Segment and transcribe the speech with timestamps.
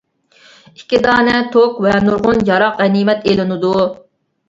[0.71, 3.79] ئىككى دانە توك ۋە نۇرغۇن ياراق غەنىيمەت ئېلىنىدۇ.